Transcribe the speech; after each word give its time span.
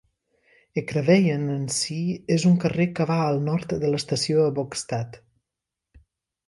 Ekraveien 0.81 1.43
en 1.57 1.67
si 1.75 1.97
és 2.37 2.47
un 2.53 2.57
carrer 2.65 2.89
que 3.01 3.07
va 3.13 3.19
al 3.27 3.39
nord 3.51 3.79
de 3.85 3.93
l'estació 3.93 4.47
a 4.49 4.55
Bogstad. 4.61 5.21